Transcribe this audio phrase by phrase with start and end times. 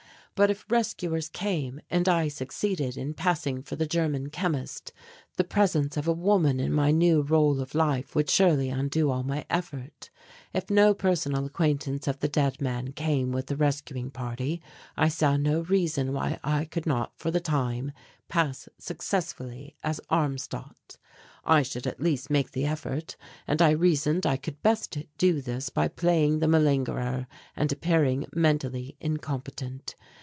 [0.33, 4.91] But if rescuers came and I succeeded in passing for the German chemist
[5.37, 9.21] the presence of a woman in my new rôle of life would surely undo all
[9.21, 10.09] my effort.
[10.51, 14.63] If no personal acquaintance of the dead man came with the rescuing party
[14.97, 17.91] I saw no reason why I could not for the time
[18.27, 20.97] pass successfully as Armstadt.
[21.45, 23.15] I should at least make the effort
[23.47, 28.97] and I reasoned I could best do this by playing the malingerer and appearing mentally
[28.99, 29.93] incompetent.